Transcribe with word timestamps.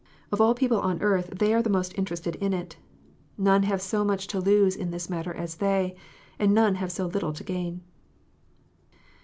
Of 0.31 0.41
all 0.41 0.55
people 0.55 0.79
on 0.79 0.99
earth 1.03 1.27
they 1.37 1.53
are 1.53 1.61
the 1.61 1.69
most 1.69 1.95
interested 1.95 2.33
in 2.37 2.53
it. 2.53 2.75
None 3.37 3.61
have 3.61 3.83
so 3.83 4.03
much 4.03 4.25
to 4.29 4.39
lose 4.39 4.75
in 4.75 4.89
this 4.89 5.11
matter 5.11 5.31
as 5.31 5.57
they, 5.57 5.95
and 6.39 6.55
none 6.55 6.73
have 6.73 6.91
so 6.91 7.05
little 7.05 7.33
to 7.33 7.43
gain. 7.43 7.81